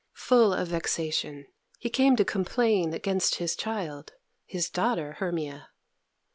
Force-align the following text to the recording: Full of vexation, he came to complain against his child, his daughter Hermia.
Full 0.13 0.51
of 0.51 0.69
vexation, 0.69 1.45
he 1.77 1.91
came 1.91 2.15
to 2.15 2.25
complain 2.25 2.91
against 2.91 3.35
his 3.35 3.55
child, 3.55 4.13
his 4.47 4.67
daughter 4.67 5.17
Hermia. 5.19 5.69